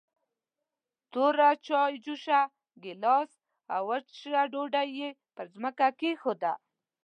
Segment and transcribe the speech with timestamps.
[1.11, 2.41] توره چايجوشه،
[2.83, 3.31] ګيلاس
[3.75, 6.57] او وچه ډوډۍ يې پر ځمکه کېښودل.